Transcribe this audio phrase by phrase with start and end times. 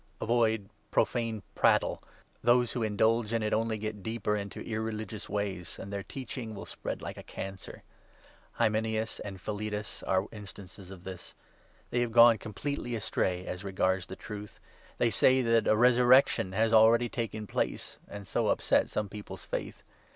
[0.19, 2.01] Avoid profane prattle.
[2.41, 6.55] Those who indulge in it 16 only get deeper into irreligious ways, and their teaching
[6.55, 7.83] will 17 spread like a cancer.
[8.53, 11.35] Hymenaeus and Philetus are instances r of this.
[11.91, 14.59] They have gone completely astray as regards the 18 Truth;•
[14.97, 19.83] they say that a resurrection has already taken place, and so upset some people's faith.